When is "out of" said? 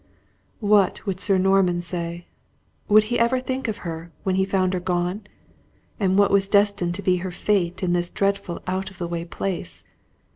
8.65-8.97